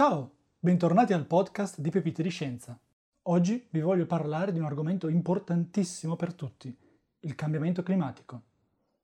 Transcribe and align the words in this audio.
Ciao, 0.00 0.30
bentornati 0.58 1.12
al 1.12 1.26
podcast 1.26 1.78
di 1.78 1.90
Pepite 1.90 2.22
di 2.22 2.30
Scienza. 2.30 2.80
Oggi 3.24 3.66
vi 3.68 3.80
voglio 3.80 4.06
parlare 4.06 4.50
di 4.50 4.58
un 4.58 4.64
argomento 4.64 5.08
importantissimo 5.08 6.16
per 6.16 6.32
tutti, 6.32 6.74
il 7.18 7.34
cambiamento 7.34 7.82
climatico. 7.82 8.40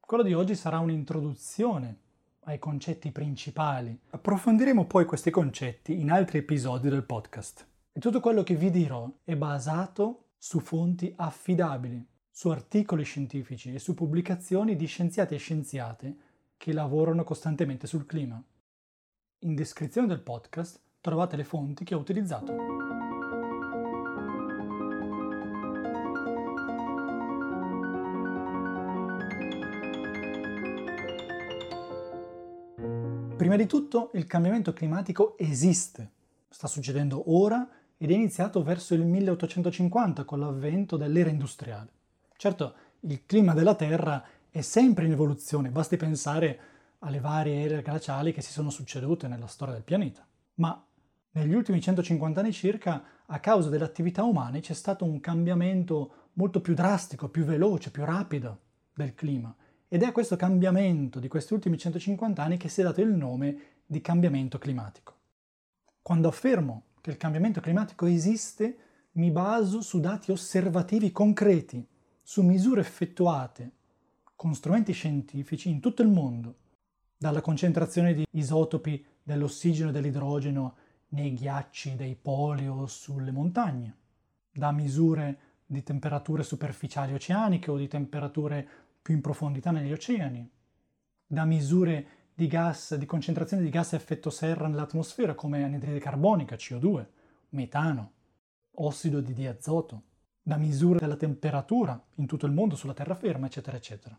Quello 0.01 0.22
di 0.22 0.32
oggi 0.32 0.54
sarà 0.54 0.79
un'introduzione 0.79 1.98
ai 2.45 2.59
concetti 2.59 3.12
principali. 3.12 4.01
Approfondiremo 4.09 4.87
poi 4.87 5.04
questi 5.04 5.30
concetti 5.30 6.01
in 6.01 6.11
altri 6.11 6.38
episodi 6.38 6.88
del 6.88 7.04
podcast. 7.04 7.67
E 7.92 8.01
tutto 8.01 8.21
quello 8.21 8.42
che 8.42 8.54
vi 8.54 8.71
dirò 8.71 9.06
è 9.22 9.37
basato 9.37 10.28
su 10.38 10.60
fonti 10.60 11.13
affidabili, 11.15 12.03
su 12.31 12.49
articoli 12.49 13.04
scientifici 13.04 13.74
e 13.74 13.78
su 13.78 13.92
pubblicazioni 13.92 14.76
di 14.76 14.87
scienziati 14.87 15.35
e 15.35 15.38
scienziate 15.38 16.16
che 16.56 16.73
lavorano 16.73 17.23
costantemente 17.23 17.87
sul 17.87 18.06
clima. 18.06 18.42
In 19.41 19.55
descrizione 19.55 20.06
del 20.06 20.23
podcast 20.23 20.84
trovate 21.07 21.37
le 21.37 21.45
fonti 21.45 21.84
che 21.84 21.95
ho 21.95 21.98
utilizzato. 21.98 22.52
Prima 33.37 33.55
di 33.55 33.66
tutto 33.66 34.11
il 34.15 34.27
cambiamento 34.27 34.73
climatico 34.73 35.39
esiste, 35.39 36.11
sta 36.49 36.66
succedendo 36.66 37.33
ora 37.33 37.69
ed 37.97 38.11
è 38.11 38.15
iniziato 38.15 38.65
verso 38.65 38.95
il 38.95 39.05
1850 39.05 40.25
con 40.25 40.41
l'avvento 40.41 40.97
dell'era 40.97 41.30
industriale. 41.30 41.91
Certo, 42.37 42.75
il 43.01 43.25
clima 43.25 43.55
della 43.55 43.77
Terra 43.77 44.25
è 44.51 44.61
sempre 44.61 45.05
in 45.05 45.13
evoluzione, 45.13 45.71
basti 45.71 45.97
pensare 45.97 46.59
alle 47.01 47.21
varie 47.21 47.63
ere 47.63 47.83
glaciali 47.83 48.33
che 48.33 48.43
si 48.43 48.51
sono 48.51 48.71
succedute 48.71 49.29
nella 49.29 49.47
storia 49.47 49.75
del 49.75 49.85
pianeta. 49.85 50.27
Ma 50.55 50.85
negli 51.37 51.53
ultimi 51.53 51.83
150 51.83 52.41
anni 52.41 52.53
circa, 52.53 53.03
a 53.27 53.41
causa 53.41 53.69
delle 53.69 53.85
attività 53.85 54.25
umane, 54.25 54.61
c'è 54.61 54.73
stato 54.73 55.05
un 55.05 55.21
cambiamento 55.21 56.30
molto 56.35 56.63
più 56.63 56.73
drastico, 56.73 57.29
più 57.29 57.45
veloce, 57.45 57.91
più 57.91 58.05
rapido 58.07 58.60
del 58.95 59.15
clima. 59.15 59.55
Ed 59.87 60.02
è 60.02 60.07
a 60.07 60.13
questo 60.13 60.37
cambiamento 60.37 61.21
di 61.21 61.29
questi 61.29 61.52
ultimi 61.52 61.77
150 61.77 62.43
anni 62.43 62.57
che 62.57 62.71
si 62.71 62.80
è 62.80 62.85
dato 62.85 63.02
il 63.02 63.10
nome 63.10 63.59
di 63.85 64.00
cambiamento 64.00 64.56
climatico. 64.56 65.14
Quando 66.00 66.28
affermo 66.28 66.84
che 67.02 67.10
il 67.10 67.19
cambiamento 67.19 67.60
climatico 67.60 68.06
esiste, 68.06 68.78
mi 69.12 69.30
baso 69.30 69.82
su 69.82 70.00
dati 70.00 70.30
osservativi 70.30 71.12
concreti, 71.12 71.86
su 72.22 72.42
misure 72.42 72.80
effettuate 72.80 73.72
con 74.34 74.55
strumenti 74.55 74.92
scientifici 74.92 75.69
in 75.69 75.80
tutto 75.80 76.00
il 76.00 76.08
mondo 76.08 76.55
dalla 77.19 77.42
concentrazione 77.42 78.14
di 78.14 78.27
isotopi 78.30 79.05
dell'ossigeno 79.22 79.91
e 79.91 79.92
dell'idrogeno 79.92 80.77
nei 81.08 81.34
ghiacci 81.34 81.96
dei 81.96 82.16
poli 82.16 82.66
o 82.66 82.86
sulle 82.86 83.30
montagne, 83.30 83.96
da 84.50 84.72
misure 84.72 85.38
di 85.66 85.82
temperature 85.82 86.42
superficiali 86.42 87.12
oceaniche 87.12 87.70
o 87.70 87.76
di 87.76 87.88
temperature 87.88 88.68
più 89.02 89.14
in 89.14 89.20
profondità 89.20 89.70
negli 89.70 89.92
oceani, 89.92 90.48
da 91.26 91.44
misure 91.44 92.06
di 92.34 92.46
gas, 92.46 92.94
di 92.96 93.06
concentrazione 93.06 93.62
di 93.62 93.70
gas 93.70 93.92
a 93.92 93.96
effetto 93.96 94.30
serra 94.30 94.68
nell'atmosfera 94.68 95.34
come 95.34 95.64
anidride 95.64 95.98
carbonica, 95.98 96.56
CO2, 96.56 97.06
metano, 97.50 98.12
ossido 98.74 99.20
di 99.20 99.32
diazoto, 99.32 100.02
da 100.42 100.56
misure 100.56 100.98
della 100.98 101.16
temperatura 101.16 102.00
in 102.16 102.26
tutto 102.26 102.46
il 102.46 102.52
mondo 102.52 102.76
sulla 102.76 102.94
terraferma, 102.94 103.46
eccetera, 103.46 103.76
eccetera. 103.76 104.18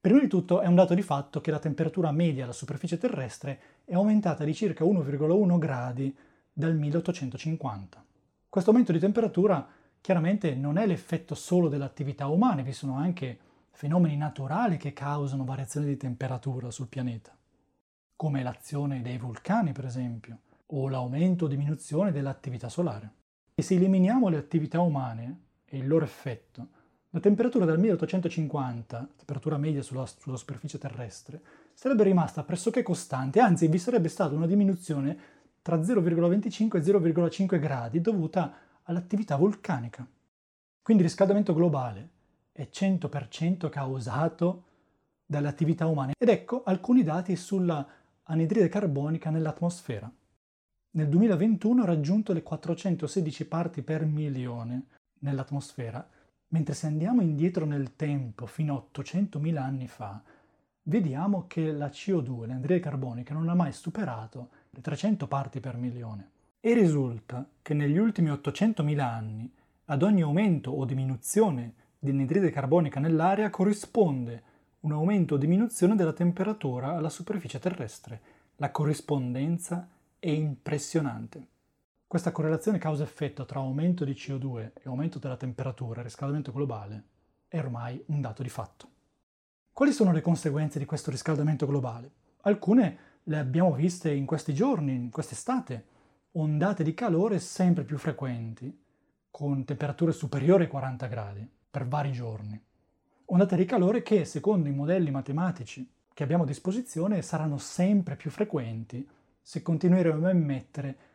Prima 0.00 0.20
di 0.20 0.28
tutto 0.28 0.60
è 0.60 0.66
un 0.68 0.76
dato 0.76 0.94
di 0.94 1.02
fatto 1.02 1.40
che 1.40 1.50
la 1.50 1.58
temperatura 1.58 2.12
media 2.12 2.44
alla 2.44 2.52
superficie 2.52 2.98
terrestre 2.98 3.60
è 3.84 3.94
aumentata 3.94 4.44
di 4.44 4.54
circa 4.54 4.84
1,1 4.84 5.58
gradi 5.58 6.16
dal 6.52 6.76
1850. 6.76 8.04
Questo 8.48 8.70
aumento 8.70 8.92
di 8.92 9.00
temperatura 9.00 9.66
chiaramente 10.00 10.54
non 10.54 10.78
è 10.78 10.86
l'effetto 10.86 11.34
solo 11.34 11.68
delle 11.68 11.82
attività 11.82 12.28
umane, 12.28 12.62
vi 12.62 12.72
sono 12.72 12.94
anche 12.94 13.38
fenomeni 13.72 14.16
naturali 14.16 14.76
che 14.76 14.92
causano 14.92 15.44
variazioni 15.44 15.86
di 15.86 15.96
temperatura 15.96 16.70
sul 16.70 16.86
pianeta, 16.86 17.36
come 18.14 18.44
l'azione 18.44 19.02
dei 19.02 19.18
vulcani 19.18 19.72
per 19.72 19.84
esempio, 19.84 20.38
o 20.66 20.88
l'aumento 20.88 21.46
o 21.46 21.48
diminuzione 21.48 22.12
dell'attività 22.12 22.68
solare. 22.68 23.14
E 23.56 23.62
se 23.62 23.74
eliminiamo 23.74 24.28
le 24.28 24.36
attività 24.36 24.80
umane 24.80 25.40
e 25.64 25.78
il 25.78 25.88
loro 25.88 26.04
effetto, 26.04 26.68
la 27.10 27.20
temperatura 27.20 27.64
dal 27.64 27.78
1850, 27.78 29.08
temperatura 29.16 29.56
media 29.56 29.82
sulla, 29.82 30.04
sulla 30.04 30.36
superficie 30.36 30.78
terrestre, 30.78 31.40
sarebbe 31.72 32.02
rimasta 32.02 32.42
pressoché 32.42 32.82
costante, 32.82 33.40
anzi 33.40 33.66
vi 33.68 33.78
sarebbe 33.78 34.08
stata 34.08 34.34
una 34.34 34.46
diminuzione 34.46 35.18
tra 35.62 35.76
0,25 35.76 36.76
e 36.76 36.80
0,5 36.80 37.58
gradi 37.58 38.00
dovuta 38.00 38.54
all'attività 38.82 39.36
vulcanica. 39.36 40.06
Quindi 40.82 41.02
il 41.02 41.08
riscaldamento 41.08 41.54
globale 41.54 42.08
è 42.52 42.68
100% 42.70 43.68
causato 43.68 44.64
dalle 45.24 45.48
attività 45.48 45.86
umane. 45.86 46.12
Ed 46.18 46.28
ecco 46.28 46.62
alcuni 46.64 47.02
dati 47.02 47.36
sulla 47.36 47.86
anidride 48.24 48.68
carbonica 48.68 49.30
nell'atmosfera. 49.30 50.10
Nel 50.90 51.08
2021 51.08 51.82
ha 51.82 51.86
raggiunto 51.86 52.32
le 52.32 52.42
416 52.42 53.46
parti 53.46 53.82
per 53.82 54.04
milione 54.04 54.86
nell'atmosfera, 55.20 56.06
Mentre 56.48 56.74
se 56.74 56.86
andiamo 56.86 57.20
indietro 57.20 57.66
nel 57.66 57.94
tempo, 57.94 58.46
fino 58.46 58.74
a 58.74 59.00
800.000 59.00 59.56
anni 59.58 59.86
fa, 59.86 60.22
vediamo 60.84 61.46
che 61.46 61.72
la 61.72 61.88
CO2, 61.88 62.46
l'anidride 62.46 62.80
carbonica, 62.80 63.34
non 63.34 63.48
ha 63.48 63.54
mai 63.54 63.72
superato 63.72 64.48
le 64.70 64.80
300 64.80 65.26
parti 65.26 65.60
per 65.60 65.76
milione. 65.76 66.30
E 66.60 66.72
risulta 66.72 67.46
che 67.60 67.74
negli 67.74 67.98
ultimi 67.98 68.30
800.000 68.30 68.98
anni, 69.00 69.52
ad 69.86 70.02
ogni 70.02 70.22
aumento 70.22 70.70
o 70.70 70.84
diminuzione 70.84 71.74
di 71.98 72.10
anidride 72.10 72.50
carbonica 72.50 73.00
nell'aria 73.00 73.50
corrisponde 73.50 74.42
un 74.80 74.92
aumento 74.92 75.34
o 75.34 75.38
diminuzione 75.38 75.96
della 75.96 76.12
temperatura 76.12 76.96
alla 76.96 77.10
superficie 77.10 77.58
terrestre. 77.58 78.20
La 78.56 78.70
corrispondenza 78.70 79.88
è 80.18 80.30
impressionante. 80.30 81.46
Questa 82.08 82.32
correlazione 82.32 82.78
causa-effetto 82.78 83.44
tra 83.44 83.58
aumento 83.58 84.02
di 84.02 84.12
CO2 84.12 84.70
e 84.72 84.82
aumento 84.84 85.18
della 85.18 85.36
temperatura 85.36 86.00
e 86.00 86.04
riscaldamento 86.04 86.52
globale 86.52 87.02
è 87.48 87.58
ormai 87.58 88.02
un 88.06 88.22
dato 88.22 88.42
di 88.42 88.48
fatto. 88.48 88.88
Quali 89.74 89.92
sono 89.92 90.10
le 90.10 90.22
conseguenze 90.22 90.78
di 90.78 90.86
questo 90.86 91.10
riscaldamento 91.10 91.66
globale? 91.66 92.10
Alcune 92.44 92.98
le 93.24 93.38
abbiamo 93.38 93.74
viste 93.74 94.10
in 94.10 94.24
questi 94.24 94.54
giorni, 94.54 94.94
in 94.94 95.10
quest'estate, 95.10 95.84
ondate 96.32 96.82
di 96.82 96.94
calore 96.94 97.38
sempre 97.40 97.84
più 97.84 97.98
frequenti, 97.98 98.74
con 99.30 99.66
temperature 99.66 100.12
superiori 100.12 100.62
ai 100.62 100.70
40 100.70 101.06
gradi 101.08 101.46
per 101.70 101.86
vari 101.86 102.12
giorni. 102.12 102.58
Ondate 103.26 103.54
di 103.54 103.66
calore 103.66 104.00
che, 104.00 104.24
secondo 104.24 104.70
i 104.70 104.72
modelli 104.72 105.10
matematici 105.10 105.86
che 106.14 106.22
abbiamo 106.22 106.44
a 106.44 106.46
disposizione, 106.46 107.20
saranno 107.20 107.58
sempre 107.58 108.16
più 108.16 108.30
frequenti 108.30 109.06
se 109.42 109.60
continueremo 109.60 110.26
a 110.26 110.30
emettere 110.30 111.08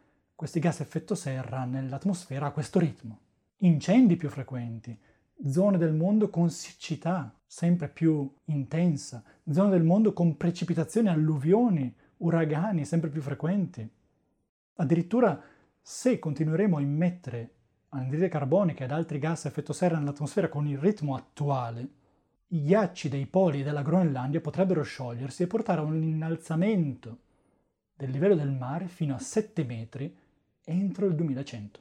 questi 0.44 0.60
gas 0.60 0.82
effetto 0.82 1.16
serra 1.16 1.64
nell'atmosfera 1.64 2.48
a 2.48 2.52
questo 2.52 2.78
ritmo. 2.78 3.18
Incendi 3.60 4.18
più 4.18 4.28
frequenti, 4.28 5.00
zone 5.48 5.78
del 5.78 5.94
mondo 5.94 6.30
con 6.30 6.50
siccità 6.50 7.34
sempre 7.48 7.88
più 7.88 8.30
intensa, 8.48 9.24
zone 9.50 9.70
del 9.70 9.84
mondo 9.84 10.12
con 10.12 10.36
precipitazioni, 10.36 11.08
alluvioni, 11.08 11.96
uragani 12.18 12.84
sempre 12.84 13.10
più 13.10 13.22
frequenti. 13.22 13.90
Addirittura 14.76 15.42
se 15.82 16.20
continueremo 16.20 16.76
a 16.76 16.82
immettere 16.82 17.54
anidride 17.88 18.28
carbonica 18.28 18.84
ed 18.84 18.92
altri 18.92 19.20
gas 19.20 19.46
a 19.46 19.48
effetto 19.48 19.72
serra 19.72 19.98
nell'atmosfera 19.98 20.50
con 20.50 20.68
il 20.68 20.78
ritmo 20.78 21.16
attuale, 21.16 21.88
i 22.48 22.66
ghiacci 22.66 23.08
dei 23.08 23.28
poli 23.28 23.64
della 23.64 23.82
Groenlandia 23.82 24.42
potrebbero 24.42 24.84
sciogliersi 24.84 25.44
e 25.44 25.48
portare 25.48 25.80
a 25.80 25.86
un 25.86 26.04
innalzamento 26.04 27.20
del 27.96 28.10
livello 28.10 28.36
del 28.36 28.52
mare 28.52 28.90
fino 28.90 29.16
a 29.16 29.20
7 29.20 29.64
metri 29.64 30.20
entro 30.66 31.08
il 31.08 31.16
2100. 31.16 31.80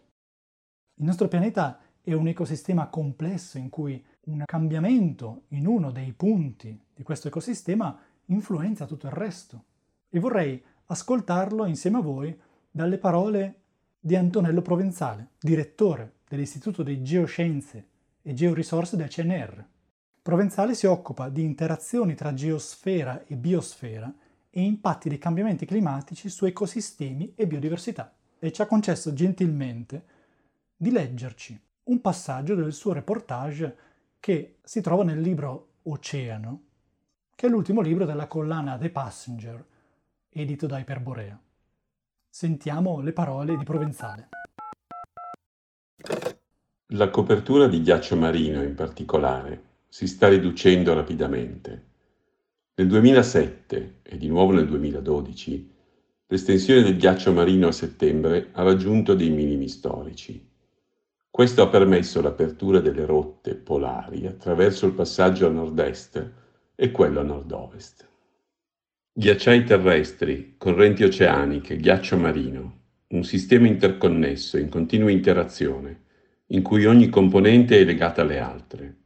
Il 0.97 1.05
nostro 1.05 1.29
pianeta 1.29 1.81
è 2.01 2.13
un 2.13 2.27
ecosistema 2.27 2.89
complesso 2.89 3.59
in 3.59 3.69
cui 3.69 4.05
un 4.25 4.43
cambiamento 4.45 5.43
in 5.49 5.67
uno 5.67 5.91
dei 5.93 6.13
punti 6.13 6.79
di 6.93 7.03
questo 7.03 7.29
ecosistema 7.29 7.97
influenza 8.27 8.87
tutto 8.87 9.07
il 9.07 9.13
resto. 9.13 9.65
E 10.09 10.19
vorrei 10.19 10.63
ascoltarlo 10.87 11.65
insieme 11.67 11.99
a 11.99 12.03
voi 12.03 12.39
dalle 12.71 12.99
parole 12.99 13.61
di 14.01 14.17
Antonello 14.17 14.63
Provenzale, 14.63 15.31
direttore 15.39 16.15
dell'Istituto 16.29 16.83
di 16.83 17.03
Geoscienze 17.03 17.87
e 18.21 18.35
Georisorse 18.35 18.97
del 18.97 19.09
CNR. 19.09 19.65
Provenzale 20.21 20.75
si 20.75 20.87
occupa 20.87 21.29
di 21.29 21.43
interazioni 21.43 22.15
tra 22.15 22.35
geosfera 22.35 23.25
e 23.27 23.37
biosfera 23.37 24.13
e 24.51 24.63
impatti 24.63 25.09
dei 25.09 25.19
cambiamenti 25.19 25.67
climatici 25.67 26.29
su 26.29 26.47
ecosistemi 26.47 27.33
e 27.35 27.47
biodiversità 27.47 28.13
e 28.45 28.51
ci 28.51 28.61
ha 28.61 28.67
concesso 28.67 29.13
gentilmente 29.13 30.05
di 30.77 30.91
leggerci 30.91 31.57
un 31.85 32.01
passaggio 32.01 32.57
del 32.57 32.73
suo 32.73 32.93
reportage 32.93 33.77
che 34.19 34.57
si 34.65 34.81
trova 34.81 35.05
nel 35.05 35.21
libro 35.21 35.75
Oceano, 35.83 36.63
che 37.37 37.47
è 37.47 37.49
l'ultimo 37.49 37.81
libro 37.81 38.05
della 38.05 38.27
collana 38.27 38.77
The 38.79 38.91
Passenger, 38.91 39.65
edito 40.29 40.67
da 40.67 40.81
Iperborea. 40.81 41.41
Sentiamo 42.29 43.01
le 43.01 43.13
parole 43.13 43.57
di 43.57 43.63
Provenzale. 43.63 44.29
La 46.95 47.11
copertura 47.11 47.69
di 47.69 47.81
ghiaccio 47.81 48.17
marino 48.17 48.61
in 48.61 48.75
particolare 48.75 49.63
si 49.87 50.09
sta 50.09 50.27
riducendo 50.27 50.95
rapidamente. 50.95 51.91
Nel 52.75 52.89
2007 52.89 54.01
e 54.03 54.17
di 54.17 54.27
nuovo 54.27 54.51
nel 54.51 54.67
2012 54.67 55.72
l'estensione 56.33 56.81
del 56.81 56.97
ghiaccio 56.97 57.31
marino 57.31 57.69
a 57.69 57.73
settembre 57.73 58.49
ha 58.53 58.63
raggiunto 58.63 59.13
dei 59.13 59.29
minimi 59.29 59.69
storici. 59.69 60.43
Questo 61.29 61.61
ha 61.61 61.69
permesso 61.69 62.23
l'apertura 62.23 62.81
delle 62.81 63.05
rotte 63.05 63.55
polari 63.55 64.27
attraverso 64.27 64.87
il 64.87 64.95
passaggio 64.95 65.47
a 65.47 65.51
nord-est 65.51 66.31
e 66.75 66.91
quello 66.91 67.21
a 67.21 67.23
nord-ovest. 67.23 68.09
Ghiacciai 69.13 69.65
terrestri, 69.65 70.55
correnti 70.57 71.05
oceaniche, 71.05 71.77
ghiaccio 71.77 72.17
marino, 72.17 72.79
un 73.09 73.25
sistema 73.25 73.67
interconnesso 73.67 74.57
in 74.57 74.71
continua 74.71 75.11
interazione, 75.11 76.01
in 76.47 76.63
cui 76.63 76.87
ogni 76.87 77.11
componente 77.11 77.79
è 77.79 77.85
legata 77.85 78.23
alle 78.23 78.39
altre. 78.39 78.97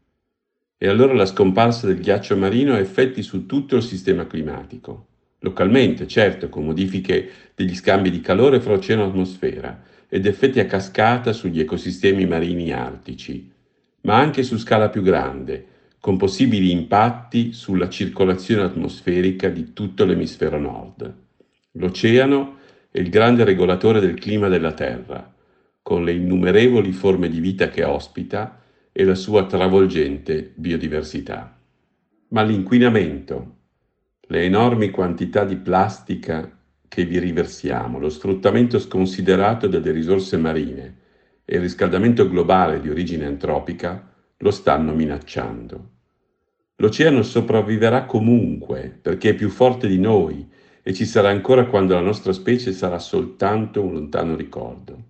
E 0.78 0.86
allora 0.86 1.12
la 1.12 1.26
scomparsa 1.26 1.88
del 1.88 1.98
ghiaccio 1.98 2.36
marino 2.36 2.74
ha 2.74 2.78
effetti 2.78 3.20
su 3.24 3.46
tutto 3.46 3.74
il 3.74 3.82
sistema 3.82 4.28
climatico, 4.28 5.14
localmente, 5.46 6.08
certo, 6.08 6.48
con 6.48 6.64
modifiche 6.64 7.30
degli 7.54 7.74
scambi 7.74 8.10
di 8.10 8.20
calore 8.20 8.60
fra 8.60 8.72
oceano 8.72 9.04
e 9.04 9.06
atmosfera, 9.06 9.82
ed 10.08 10.26
effetti 10.26 10.58
a 10.58 10.66
cascata 10.66 11.32
sugli 11.32 11.60
ecosistemi 11.60 12.26
marini 12.26 12.72
artici, 12.72 13.50
ma 14.02 14.16
anche 14.16 14.42
su 14.42 14.58
scala 14.58 14.88
più 14.88 15.02
grande, 15.02 15.66
con 16.00 16.16
possibili 16.16 16.70
impatti 16.70 17.52
sulla 17.52 17.88
circolazione 17.88 18.62
atmosferica 18.62 19.48
di 19.48 19.72
tutto 19.72 20.04
l'emisfero 20.04 20.58
nord. 20.58 21.14
L'oceano 21.72 22.56
è 22.90 22.98
il 22.98 23.08
grande 23.08 23.44
regolatore 23.44 24.00
del 24.00 24.14
clima 24.14 24.48
della 24.48 24.72
Terra, 24.72 25.32
con 25.80 26.04
le 26.04 26.12
innumerevoli 26.12 26.90
forme 26.90 27.28
di 27.28 27.38
vita 27.38 27.68
che 27.68 27.84
ospita 27.84 28.62
e 28.90 29.04
la 29.04 29.14
sua 29.14 29.46
travolgente 29.46 30.52
biodiversità. 30.54 31.56
Ma 32.28 32.42
l'inquinamento, 32.42 33.55
le 34.28 34.42
enormi 34.42 34.90
quantità 34.90 35.44
di 35.44 35.56
plastica 35.56 36.50
che 36.88 37.04
vi 37.04 37.18
riversiamo, 37.18 37.98
lo 37.98 38.08
sfruttamento 38.08 38.78
sconsiderato 38.78 39.68
delle 39.68 39.92
risorse 39.92 40.36
marine 40.36 40.96
e 41.44 41.56
il 41.56 41.60
riscaldamento 41.60 42.28
globale 42.28 42.80
di 42.80 42.88
origine 42.88 43.26
antropica 43.26 44.12
lo 44.38 44.50
stanno 44.50 44.92
minacciando. 44.94 45.90
L'oceano 46.76 47.22
sopravviverà 47.22 48.04
comunque 48.04 48.98
perché 49.00 49.30
è 49.30 49.34
più 49.34 49.48
forte 49.48 49.86
di 49.86 49.98
noi 49.98 50.46
e 50.82 50.92
ci 50.92 51.06
sarà 51.06 51.30
ancora 51.30 51.66
quando 51.66 51.94
la 51.94 52.00
nostra 52.00 52.32
specie 52.32 52.72
sarà 52.72 52.98
soltanto 52.98 53.82
un 53.82 53.92
lontano 53.92 54.34
ricordo. 54.36 55.04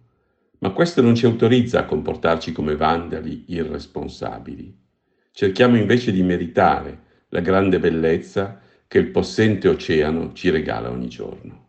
Ma 0.58 0.70
questo 0.70 1.02
non 1.02 1.14
ci 1.14 1.26
autorizza 1.26 1.80
a 1.80 1.84
comportarci 1.84 2.52
come 2.52 2.76
vandali 2.76 3.44
irresponsabili. 3.48 4.74
Cerchiamo 5.32 5.76
invece 5.76 6.12
di 6.12 6.22
meritare 6.22 6.98
la 7.30 7.40
grande 7.40 7.78
bellezza 7.78 8.60
che 8.88 8.98
il 8.98 9.10
possente 9.10 9.68
oceano 9.68 10.32
ci 10.32 10.50
regala 10.50 10.90
ogni 10.90 11.08
giorno. 11.08 11.64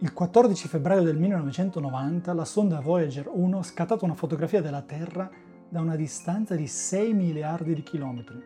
Il 0.00 0.12
14 0.12 0.68
febbraio 0.68 1.02
del 1.02 1.16
1990 1.16 2.32
la 2.34 2.44
sonda 2.44 2.80
Voyager 2.80 3.30
1 3.32 3.58
ha 3.58 3.62
scattato 3.62 4.04
una 4.04 4.14
fotografia 4.14 4.60
della 4.60 4.82
Terra 4.82 5.30
da 5.68 5.80
una 5.80 5.96
distanza 5.96 6.54
di 6.54 6.66
6 6.66 7.14
miliardi 7.14 7.74
di 7.74 7.82
chilometri. 7.82 8.36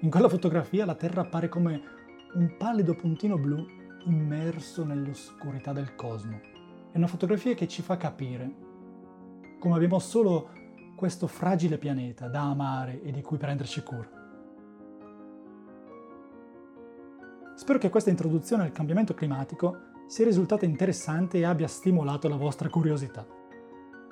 In 0.00 0.10
quella 0.10 0.28
fotografia 0.28 0.84
la 0.84 0.94
Terra 0.94 1.22
appare 1.22 1.48
come 1.48 1.82
un 2.34 2.56
pallido 2.56 2.94
puntino 2.94 3.36
blu 3.36 3.66
immerso 4.04 4.84
nell'oscurità 4.84 5.72
del 5.72 5.94
cosmo. 5.94 6.38
È 6.92 6.98
una 6.98 7.06
fotografia 7.06 7.54
che 7.54 7.66
ci 7.66 7.82
fa 7.82 7.96
capire 7.96 8.54
come 9.58 9.74
abbiamo 9.74 9.98
solo 9.98 10.50
questo 10.94 11.26
fragile 11.26 11.78
pianeta 11.78 12.28
da 12.28 12.42
amare 12.42 13.02
e 13.02 13.10
di 13.10 13.22
cui 13.22 13.38
prenderci 13.38 13.82
cura. 13.82 14.21
Spero 17.62 17.78
che 17.78 17.90
questa 17.90 18.10
introduzione 18.10 18.64
al 18.64 18.72
cambiamento 18.72 19.14
climatico 19.14 19.82
sia 20.08 20.24
risultata 20.24 20.64
interessante 20.64 21.38
e 21.38 21.44
abbia 21.44 21.68
stimolato 21.68 22.26
la 22.26 22.34
vostra 22.34 22.68
curiosità. 22.68 23.24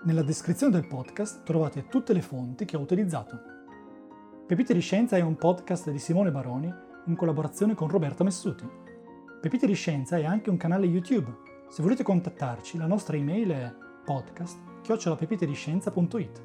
Nella 0.04 0.22
descrizione 0.22 0.70
del 0.70 0.86
podcast 0.86 1.42
trovate 1.42 1.88
tutte 1.88 2.12
le 2.12 2.22
fonti 2.22 2.64
che 2.64 2.76
ho 2.76 2.80
utilizzato. 2.80 3.40
Pepite 4.46 4.72
di 4.72 4.78
Scienza 4.78 5.16
è 5.16 5.20
un 5.20 5.34
podcast 5.34 5.90
di 5.90 5.98
Simone 5.98 6.30
Baroni 6.30 6.72
in 7.06 7.16
collaborazione 7.16 7.74
con 7.74 7.88
Roberta 7.88 8.22
Messuti. 8.22 8.64
Pepite 9.40 9.66
di 9.66 9.74
Scienza 9.74 10.16
è 10.16 10.24
anche 10.24 10.48
un 10.48 10.56
canale 10.56 10.86
YouTube. 10.86 11.38
Se 11.70 11.82
volete 11.82 12.04
contattarci, 12.04 12.78
la 12.78 12.86
nostra 12.86 13.16
email 13.16 13.50
è 13.50 13.74
podcast.pepitediscienza.it. 14.04 16.42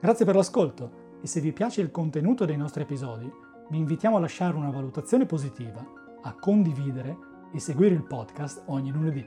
Grazie 0.00 0.24
per 0.24 0.34
l'ascolto 0.34 1.18
e 1.20 1.26
se 1.26 1.42
vi 1.42 1.52
piace 1.52 1.82
il 1.82 1.90
contenuto 1.90 2.46
dei 2.46 2.56
nostri 2.56 2.80
episodi, 2.80 3.30
vi 3.68 3.76
invitiamo 3.76 4.16
a 4.16 4.20
lasciare 4.20 4.56
una 4.56 4.70
valutazione 4.70 5.26
positiva, 5.26 6.04
a 6.26 6.34
condividere 6.34 7.16
e 7.52 7.60
seguire 7.60 7.94
il 7.94 8.02
podcast 8.02 8.64
ogni 8.66 8.90
lunedì. 8.90 9.24